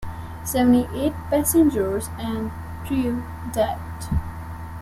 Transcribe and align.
Seventy-eight 0.43 1.13
passengers 1.29 2.09
and 2.17 2.49
crew 2.87 3.21
died. 3.53 3.77